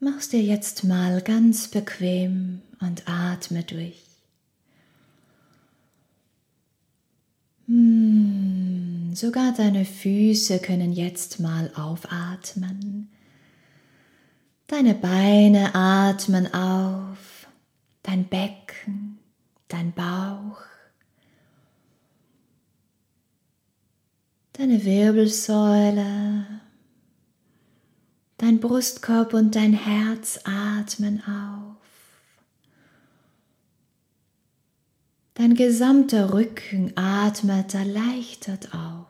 [0.00, 4.04] Mach's dir jetzt mal ganz bequem und atme durch.
[7.66, 13.10] Hm, sogar deine Füße können jetzt mal aufatmen.
[14.68, 17.48] Deine Beine atmen auf,
[18.02, 19.18] dein Becken,
[19.66, 20.60] dein Bauch,
[24.52, 26.57] deine Wirbelsäule,
[28.38, 31.76] dein Brustkorb und dein Herz atmen auf.
[35.34, 39.06] Dein gesamter Rücken atmet erleichtert auf.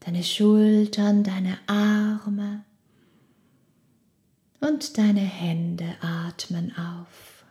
[0.00, 2.64] Deine Schultern, deine Arme
[4.60, 7.44] und deine Hände atmen auf.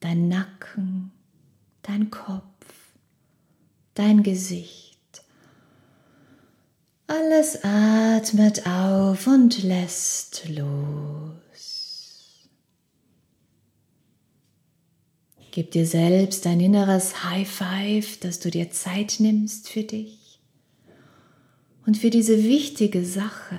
[0.00, 1.12] Dein Nacken,
[1.82, 2.94] dein Kopf,
[3.94, 4.89] dein Gesicht.
[7.10, 12.48] Alles atmet auf und lässt los.
[15.50, 20.38] Gib dir selbst ein inneres High Five, dass du dir Zeit nimmst für dich
[21.84, 23.58] und für diese wichtige Sache,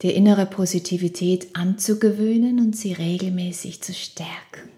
[0.00, 4.70] dir innere Positivität anzugewöhnen und sie regelmäßig zu stärken.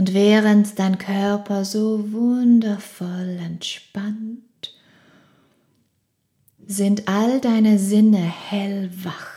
[0.00, 4.72] Und während dein Körper so wundervoll entspannt,
[6.66, 9.28] sind all deine Sinne hellwach.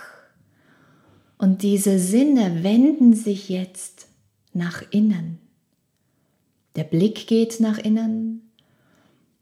[1.37, 4.07] Und diese Sinne wenden sich jetzt
[4.53, 5.39] nach innen.
[6.77, 8.49] Der Blick geht nach innen,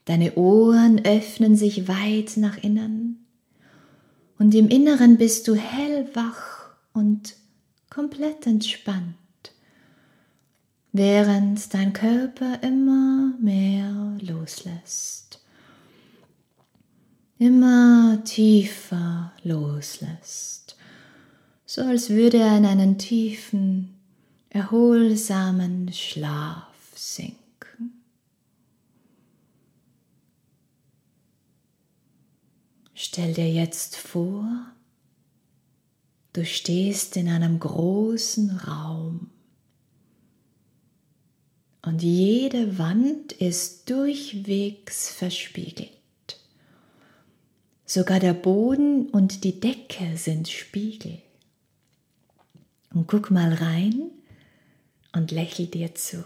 [0.06, 3.28] deine Ohren öffnen sich weit nach innen
[4.40, 7.36] und im Inneren bist du hellwach und
[7.92, 9.14] komplett entspannt,
[10.92, 15.42] während dein Körper immer mehr loslässt,
[17.38, 20.78] immer tiefer loslässt.
[21.66, 23.98] So als würde er in einen tiefen,
[24.50, 28.04] erholsamen Schlaf sinken.
[32.94, 34.46] Stell dir jetzt vor,
[36.34, 39.31] du stehst in einem großen Raum
[41.84, 45.90] und jede Wand ist durchwegs verspiegelt.
[47.86, 51.18] Sogar der Boden und die Decke sind Spiegel.
[52.94, 54.12] Und guck mal rein
[55.14, 56.24] und lächel dir zu.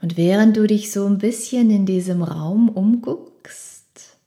[0.00, 4.18] Und während du dich so ein bisschen in diesem Raum umguckst,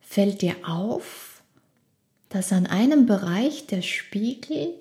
[0.00, 1.42] fällt dir auf,
[2.28, 4.74] dass an einem Bereich der Spiegel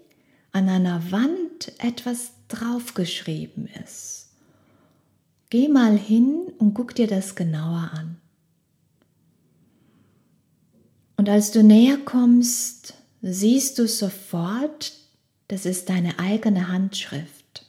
[0.57, 4.29] an einer Wand etwas draufgeschrieben ist.
[5.49, 8.17] Geh mal hin und guck dir das genauer an.
[11.15, 14.93] Und als du näher kommst, siehst du sofort,
[15.47, 17.65] das ist deine eigene Handschrift.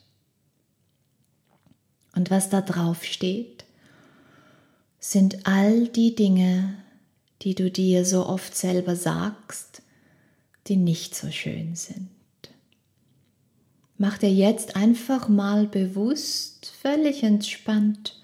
[2.15, 3.65] Und was da drauf steht,
[4.99, 6.75] sind all die Dinge,
[7.43, 9.83] die du dir so oft selber sagst,
[10.67, 12.09] die nicht so schön sind.
[14.01, 18.17] Mach dir jetzt einfach mal bewusst, völlig entspannt,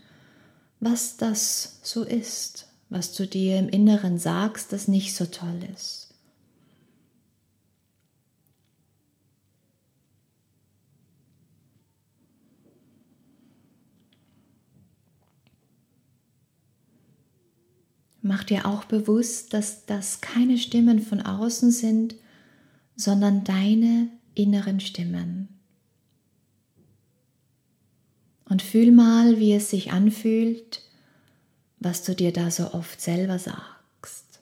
[0.78, 6.14] was das so ist, was du dir im Inneren sagst, das nicht so toll ist.
[18.22, 22.14] Mach dir auch bewusst, dass das keine Stimmen von außen sind,
[22.96, 25.53] sondern deine inneren Stimmen.
[28.54, 30.80] Und fühl mal, wie es sich anfühlt,
[31.80, 34.38] was du dir da so oft selber sagst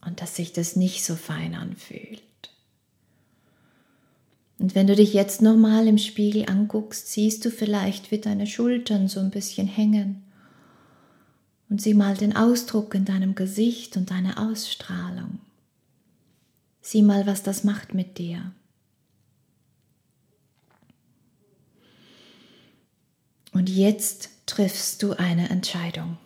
[0.00, 2.22] und dass sich das nicht so fein anfühlt.
[4.58, 9.08] Und wenn du dich jetzt nochmal im Spiegel anguckst, siehst du vielleicht, wie deine Schultern
[9.08, 10.22] so ein bisschen hängen
[11.68, 15.38] und sieh mal den Ausdruck in deinem Gesicht und deine Ausstrahlung.
[16.80, 18.52] Sieh mal, was das macht mit dir.
[23.52, 26.18] Und jetzt triffst du eine Entscheidung.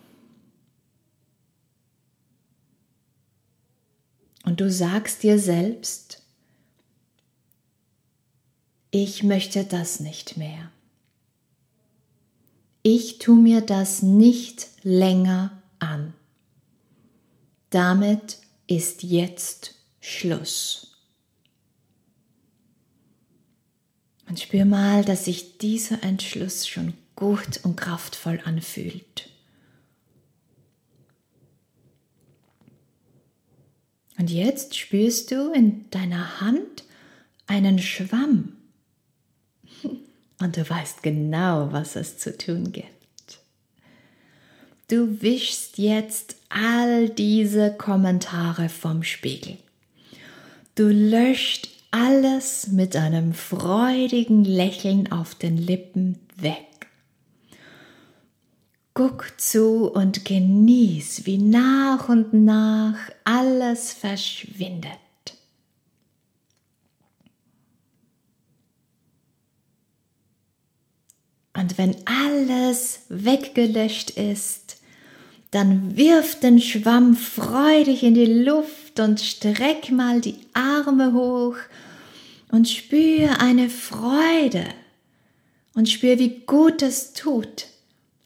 [4.44, 6.22] Und du sagst dir selbst,
[8.90, 10.72] ich möchte das nicht mehr
[12.82, 16.14] ich tu mir das nicht länger an.
[17.70, 20.88] Damit ist jetzt Schluss.
[24.28, 29.30] Und spür mal, dass sich dieser Entschluss schon gut und kraftvoll anfühlt.
[34.18, 36.82] Und jetzt spürst du in deiner Hand
[37.46, 38.56] einen Schwamm.
[40.40, 42.90] Und du weißt genau, was es zu tun gibt.
[44.88, 49.58] Du wischst jetzt all diese Kommentare vom Spiegel.
[50.74, 56.66] Du löscht alles mit einem freudigen Lächeln auf den Lippen weg.
[58.94, 64.98] Guck zu und genieß, wie nach und nach alles verschwindet.
[71.54, 74.78] Und wenn alles weggelöscht ist,
[75.52, 81.56] dann wirf den Schwamm freudig in die Luft und streck mal die Arme hoch
[82.50, 84.64] und spür eine Freude
[85.74, 87.66] und spür, wie gut es tut,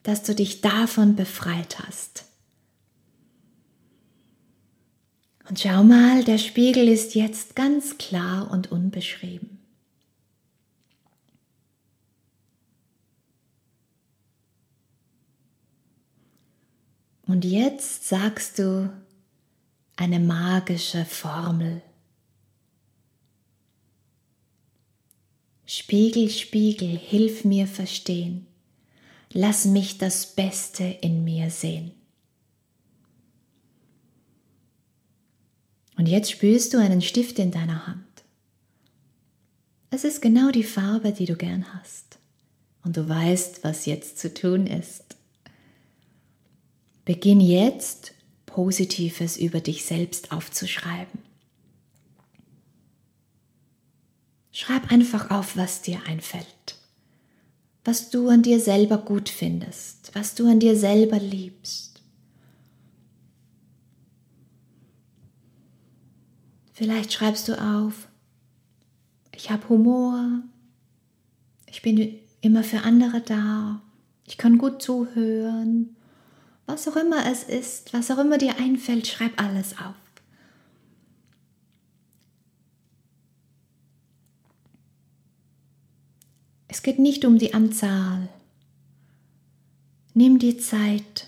[0.06, 2.26] dass du dich davon befreit hast.
[5.48, 9.58] Und schau mal, der Spiegel ist jetzt ganz klar und unbeschrieben.
[17.26, 18.88] Und jetzt sagst du
[19.96, 21.82] eine magische Formel.
[25.64, 28.46] Spiegel, Spiegel, hilf mir verstehen
[29.36, 31.92] lass mich das Beste in mir sehen.
[35.96, 38.04] Und jetzt spürst du einen Stift in deiner Hand.
[39.90, 42.18] Es ist genau die Farbe, die du gern hast.
[42.82, 45.16] Und du weißt, was jetzt zu tun ist.
[47.04, 48.12] Beginn jetzt
[48.46, 51.20] Positives über dich selbst aufzuschreiben.
[54.50, 56.76] Schreib einfach auf, was dir einfällt
[57.86, 62.02] was du an dir selber gut findest, was du an dir selber liebst.
[66.72, 68.08] Vielleicht schreibst du auf,
[69.34, 70.42] ich habe Humor,
[71.66, 73.80] ich bin immer für andere da,
[74.26, 75.96] ich kann gut zuhören,
[76.66, 79.94] was auch immer es ist, was auch immer dir einfällt, schreib alles auf.
[86.68, 88.28] Es geht nicht um die Anzahl.
[90.14, 91.26] Nimm dir Zeit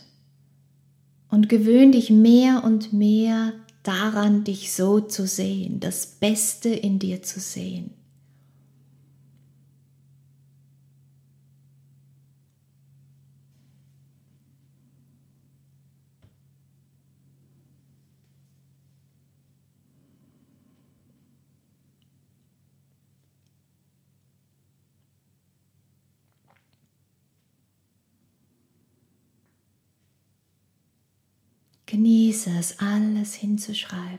[1.31, 7.25] und gewöhn dich mehr und mehr daran, dich so zu sehen, das Beste in dir
[7.25, 7.91] zu sehen.
[31.91, 34.19] Genieße es alles hinzuschreiben.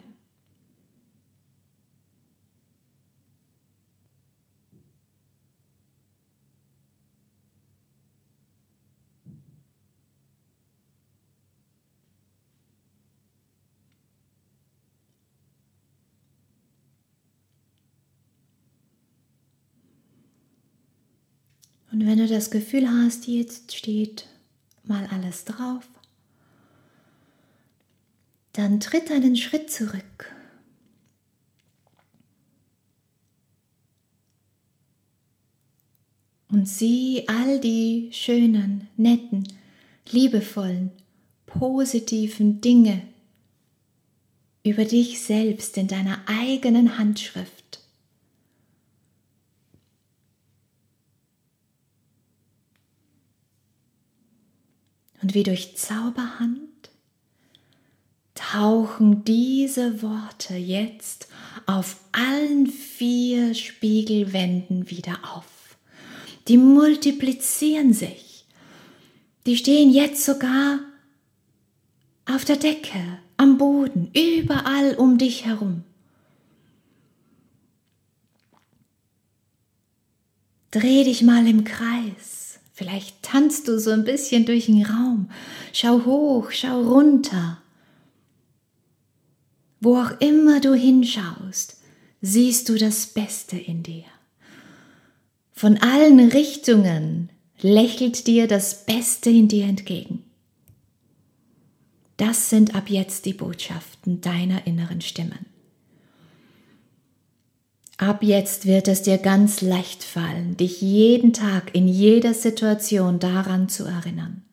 [21.92, 24.26] Und wenn du das Gefühl hast, jetzt steht
[24.84, 25.88] mal alles drauf,
[28.54, 30.36] dann tritt einen Schritt zurück.
[36.52, 39.48] Und sieh all die schönen, netten,
[40.10, 40.92] liebevollen,
[41.46, 43.04] positiven Dinge
[44.64, 47.82] über dich selbst in deiner eigenen Handschrift.
[55.22, 56.69] Und wie durch Zauberhand
[58.40, 61.28] tauchen diese Worte jetzt
[61.66, 65.78] auf allen vier Spiegelwänden wieder auf.
[66.48, 68.46] Die multiplizieren sich.
[69.46, 70.80] Die stehen jetzt sogar
[72.26, 73.00] auf der Decke,
[73.36, 75.84] am Boden, überall um dich herum.
[80.72, 82.60] Dreh dich mal im Kreis.
[82.74, 85.30] Vielleicht tanzt du so ein bisschen durch den Raum.
[85.74, 87.58] Schau hoch, schau runter.
[89.80, 91.78] Wo auch immer du hinschaust,
[92.22, 94.06] siehst du das Beste in dir.
[95.54, 97.30] Von allen Richtungen
[97.62, 100.24] lächelt dir das Beste in dir entgegen.
[102.18, 105.46] Das sind ab jetzt die Botschaften deiner inneren Stimmen.
[107.98, 113.68] Ab jetzt wird es dir ganz leicht fallen, dich jeden Tag in jeder Situation daran
[113.68, 114.44] zu erinnern.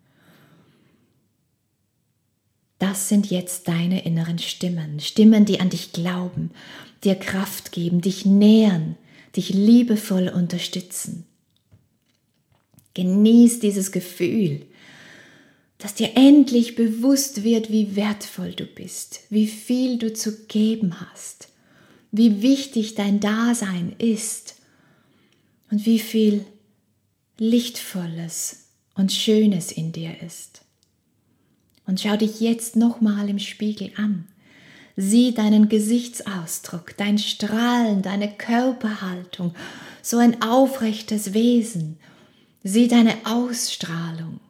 [2.79, 6.51] Das sind jetzt deine inneren Stimmen, Stimmen, die an dich glauben,
[7.05, 8.97] dir Kraft geben, dich nähern,
[9.35, 11.25] dich liebevoll unterstützen.
[12.95, 14.67] Genieß dieses Gefühl,
[15.79, 21.49] dass dir endlich bewusst wird, wie wertvoll du bist, wie viel du zu geben hast
[22.17, 24.57] wie wichtig dein Dasein ist
[25.71, 26.45] und wie viel
[27.39, 30.63] Lichtvolles und Schönes in dir ist.
[31.87, 34.27] Und schau dich jetzt nochmal im Spiegel an.
[34.97, 39.55] Sieh deinen Gesichtsausdruck, dein Strahlen, deine Körperhaltung,
[40.03, 41.99] so ein aufrechtes Wesen.
[42.65, 44.41] Sieh deine Ausstrahlung.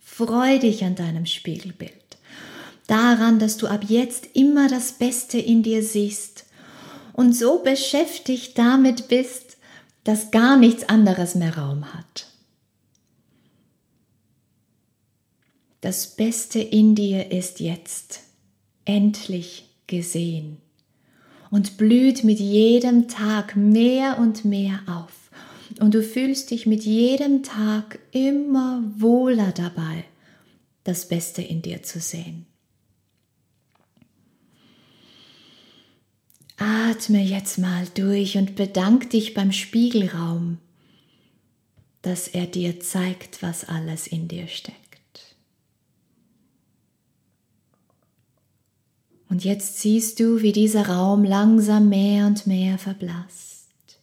[0.00, 2.04] Freu dich an deinem Spiegelbild
[2.86, 6.44] daran, dass du ab jetzt immer das Beste in dir siehst
[7.12, 9.56] und so beschäftigt damit bist,
[10.04, 12.26] dass gar nichts anderes mehr Raum hat.
[15.84, 18.20] Das Beste in dir ist jetzt
[18.86, 20.56] endlich gesehen
[21.50, 25.30] und blüht mit jedem Tag mehr und mehr auf.
[25.80, 30.04] Und du fühlst dich mit jedem Tag immer wohler dabei,
[30.84, 32.46] das Beste in dir zu sehen.
[36.56, 40.56] Atme jetzt mal durch und bedank dich beim Spiegelraum,
[42.00, 44.83] dass er dir zeigt, was alles in dir steckt.
[49.28, 53.98] Und jetzt siehst du, wie dieser Raum langsam mehr und mehr verblasst.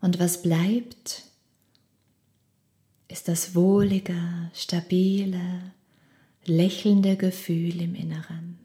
[0.00, 1.24] Und was bleibt,
[3.08, 4.16] ist das wohlige,
[4.52, 5.72] stabile,
[6.44, 8.58] lächelnde Gefühl im Inneren.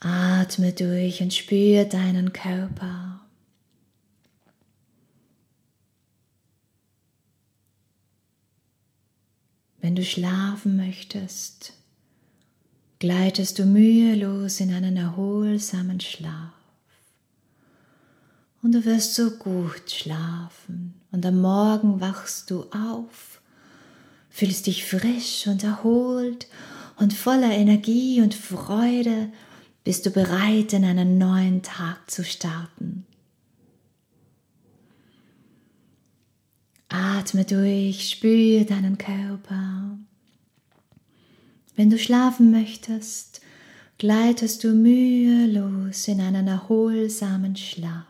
[0.00, 3.15] Atme durch und spüre deinen Körper.
[9.86, 11.72] Wenn du schlafen möchtest,
[12.98, 16.50] gleitest du mühelos in einen erholsamen Schlaf.
[18.62, 23.40] Und du wirst so gut schlafen und am Morgen wachst du auf,
[24.28, 26.48] fühlst dich frisch und erholt
[26.96, 29.28] und voller Energie und Freude
[29.84, 32.95] bist du bereit, in einen neuen Tag zu starten.
[36.96, 39.98] Atme durch, spüre deinen Körper.
[41.74, 43.42] Wenn du schlafen möchtest,
[43.98, 48.06] gleitest du mühelos in einen erholsamen Schlaf.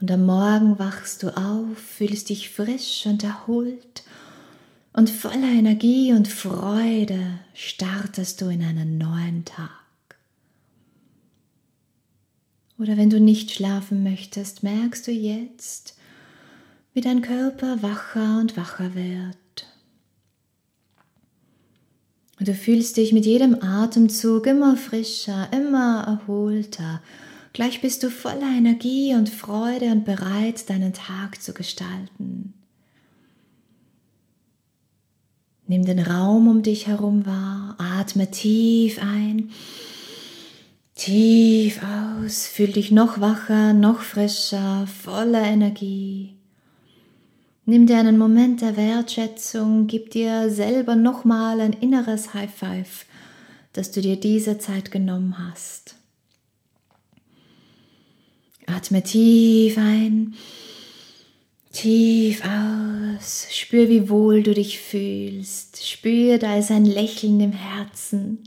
[0.00, 4.02] Und am Morgen wachst du auf, fühlst dich frisch und erholt
[4.92, 9.70] und voller Energie und Freude startest du in einen neuen Tag.
[12.78, 15.97] Oder wenn du nicht schlafen möchtest, merkst du jetzt,
[16.98, 19.36] wie dein Körper wacher und wacher wird.
[22.40, 27.00] Und du fühlst dich mit jedem Atemzug immer frischer, immer erholter.
[27.52, 32.54] Gleich bist du voller Energie und Freude und bereit, deinen Tag zu gestalten.
[35.68, 39.50] Nimm den Raum um dich herum wahr, atme tief ein,
[40.96, 46.37] tief aus, fühl dich noch wacher, noch frischer, voller Energie.
[47.70, 53.04] Nimm dir einen Moment der Wertschätzung, gib dir selber nochmal ein inneres High Five,
[53.74, 55.94] dass du dir diese Zeit genommen hast.
[58.64, 60.34] Atme tief ein
[61.70, 65.86] Tief aus, spür, wie wohl du dich fühlst.
[65.86, 68.44] Spür, da ist ein Lächeln im Herzen.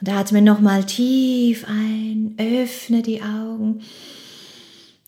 [0.00, 3.82] Und atme nochmal tief ein, öffne die Augen.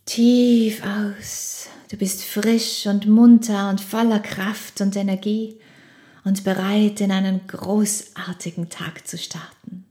[0.04, 1.68] Tief aus.
[1.90, 5.58] Du bist frisch und munter und voller Kraft und Energie
[6.22, 9.84] und bereit, in einen großartigen Tag zu starten.